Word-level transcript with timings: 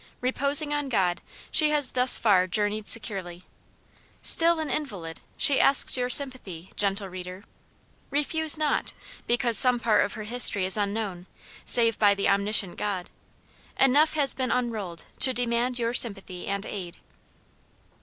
Reposing 0.19 0.73
on 0.73 0.89
God, 0.89 1.21
she 1.51 1.69
has 1.69 1.91
thus 1.91 2.17
far 2.17 2.47
journeyed 2.47 2.87
securely. 2.87 3.43
Still 4.23 4.59
an 4.59 4.71
invalid, 4.71 5.21
she 5.37 5.59
asks 5.59 5.95
your 5.95 6.09
sympathy, 6.09 6.71
gentle 6.75 7.07
reader. 7.07 7.43
Refuse 8.09 8.57
not, 8.57 8.93
because 9.27 9.59
some 9.59 9.79
part 9.79 10.03
of 10.03 10.13
her 10.13 10.23
history 10.23 10.65
is 10.65 10.75
unknown, 10.75 11.27
save 11.65 11.99
by 11.99 12.15
the 12.15 12.27
Omniscient 12.27 12.77
God. 12.77 13.11
Enough 13.79 14.13
has 14.15 14.33
been 14.33 14.49
unrolled 14.49 15.05
to 15.19 15.35
demand 15.35 15.77
your 15.77 15.93
sympathy 15.93 16.47
and 16.47 16.65
aid. 16.65 16.97